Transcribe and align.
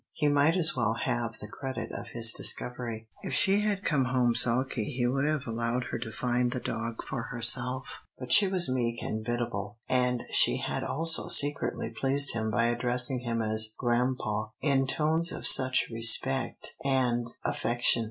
He 0.13 0.27
might 0.27 0.55
as 0.55 0.75
well 0.75 0.95
have 1.03 1.37
the 1.37 1.47
credit 1.47 1.91
of 1.91 2.07
his 2.07 2.33
discovery. 2.33 3.07
If 3.21 3.35
she 3.35 3.59
had 3.59 3.85
come 3.85 4.05
home 4.05 4.33
sulky 4.33 4.85
he 4.85 5.05
would 5.05 5.25
have 5.27 5.45
allowed 5.45 5.83
her 5.91 5.99
to 5.99 6.11
find 6.11 6.49
the 6.49 6.59
dog 6.59 7.03
for 7.07 7.27
herself, 7.31 7.85
but 8.17 8.33
she 8.33 8.47
was 8.47 8.67
meek 8.67 9.03
and 9.03 9.23
biddable, 9.23 9.77
and 9.87 10.23
she 10.31 10.57
had 10.57 10.83
also 10.83 11.27
secretly 11.27 11.91
pleased 11.91 12.33
him 12.33 12.49
by 12.49 12.63
addressing 12.63 13.19
him 13.19 13.43
as 13.43 13.75
"grampa," 13.77 14.49
in 14.59 14.87
tones 14.87 15.31
of 15.31 15.45
such 15.45 15.87
respect 15.91 16.73
and 16.83 17.27
affection. 17.45 17.99